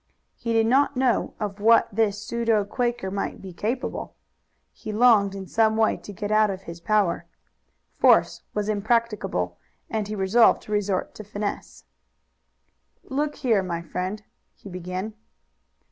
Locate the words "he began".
14.55-15.13